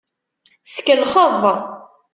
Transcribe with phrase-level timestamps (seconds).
[0.73, 1.43] Tkellxeḍ.